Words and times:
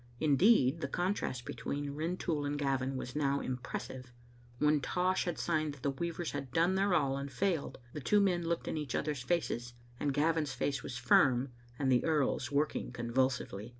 Indeed, 0.19 0.81
the 0.81 0.87
contrast 0.87 1.45
between 1.45 1.91
Rintoul 1.91 2.43
and 2.43 2.57
Gavin 2.57 2.95
was 2.97 3.15
now 3.15 3.39
impressive. 3.39 4.11
When 4.57 4.81
Tosh 4.81 5.27
signed 5.35 5.75
that 5.75 5.83
the 5.83 5.91
weavers 5.91 6.31
had 6.31 6.51
done 6.51 6.73
their 6.73 6.95
all 6.95 7.17
and 7.17 7.31
failed, 7.31 7.77
the 7.93 8.01
two 8.01 8.19
men 8.19 8.41
looked 8.41 8.67
in 8.67 8.77
each 8.77 8.95
other's 8.95 9.21
faces, 9.21 9.75
and 9.99 10.11
Gavin's 10.11 10.53
face 10.53 10.81
was 10.81 10.97
firm 10.97 11.51
and 11.77 11.91
the 11.91 12.03
earl's 12.03 12.51
working 12.51 12.91
convulsively. 12.91 13.69